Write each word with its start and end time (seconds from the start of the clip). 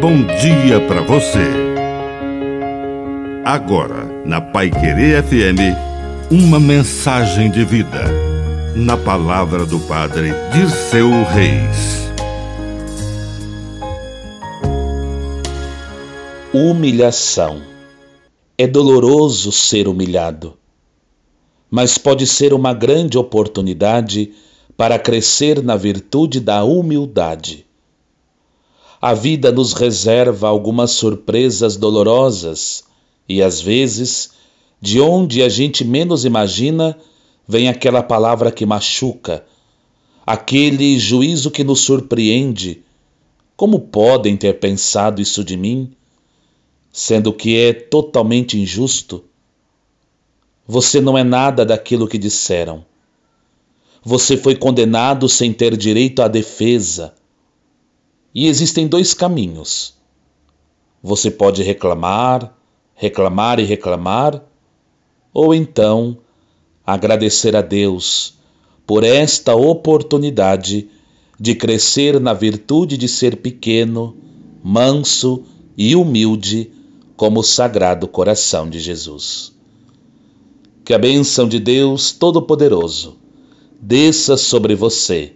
bom 0.00 0.16
dia 0.40 0.80
para 0.88 1.02
você. 1.02 1.44
Agora, 3.44 4.06
na 4.24 4.40
Pai 4.40 4.70
Querer 4.70 5.22
FM, 5.22 5.76
uma 6.30 6.58
mensagem 6.58 7.50
de 7.50 7.62
vida. 7.66 8.04
Na 8.74 8.96
palavra 8.96 9.66
do 9.66 9.78
Padre 9.80 10.30
Dirceu 10.54 11.10
Reis. 11.24 12.10
Humilhação. 16.54 17.60
É 18.56 18.66
doloroso 18.66 19.52
ser 19.52 19.86
humilhado, 19.86 20.54
mas 21.70 21.98
pode 21.98 22.26
ser 22.26 22.54
uma 22.54 22.72
grande 22.72 23.18
oportunidade 23.18 24.32
para 24.78 24.98
crescer 24.98 25.62
na 25.62 25.76
virtude 25.76 26.40
da 26.40 26.64
humildade. 26.64 27.69
A 29.02 29.14
vida 29.14 29.50
nos 29.50 29.72
reserva 29.72 30.46
algumas 30.46 30.90
surpresas 30.90 31.74
dolorosas 31.74 32.84
e 33.26 33.42
às 33.42 33.58
vezes, 33.58 34.32
de 34.78 35.00
onde 35.00 35.42
a 35.42 35.48
gente 35.48 35.82
menos 35.82 36.26
imagina, 36.26 36.98
vem 37.48 37.70
aquela 37.70 38.02
palavra 38.02 38.52
que 38.52 38.66
machuca, 38.66 39.46
aquele 40.26 40.98
juízo 40.98 41.50
que 41.50 41.64
nos 41.64 41.80
surpreende. 41.80 42.82
Como 43.56 43.80
podem 43.80 44.36
ter 44.36 44.60
pensado 44.60 45.22
isso 45.22 45.42
de 45.42 45.56
mim? 45.56 45.92
Sendo 46.92 47.32
que 47.32 47.56
é 47.56 47.72
totalmente 47.72 48.58
injusto. 48.58 49.24
Você 50.66 51.00
não 51.00 51.16
é 51.16 51.24
nada 51.24 51.64
daquilo 51.64 52.06
que 52.06 52.18
disseram. 52.18 52.84
Você 54.04 54.36
foi 54.36 54.56
condenado 54.56 55.26
sem 55.26 55.54
ter 55.54 55.74
direito 55.74 56.20
à 56.20 56.28
defesa 56.28 57.14
e 58.34 58.46
existem 58.46 58.86
dois 58.86 59.12
caminhos. 59.12 59.94
Você 61.02 61.30
pode 61.30 61.62
reclamar, 61.62 62.56
reclamar 62.94 63.58
e 63.58 63.64
reclamar, 63.64 64.42
ou 65.32 65.54
então 65.54 66.18
agradecer 66.86 67.56
a 67.56 67.62
Deus 67.62 68.34
por 68.86 69.04
esta 69.04 69.54
oportunidade 69.54 70.88
de 71.38 71.54
crescer 71.54 72.20
na 72.20 72.34
virtude 72.34 72.98
de 72.98 73.08
ser 73.08 73.36
pequeno, 73.36 74.16
manso 74.62 75.44
e 75.76 75.96
humilde 75.96 76.70
como 77.16 77.40
o 77.40 77.44
Sagrado 77.44 78.06
Coração 78.06 78.68
de 78.68 78.78
Jesus. 78.78 79.54
Que 80.84 80.92
a 80.92 80.98
bênção 80.98 81.48
de 81.48 81.58
Deus 81.58 82.12
Todo-Poderoso 82.12 83.16
desça 83.80 84.36
sobre 84.36 84.74
você, 84.74 85.32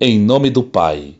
em 0.00 0.18
nome 0.18 0.50
do 0.50 0.62
Pai 0.62 1.19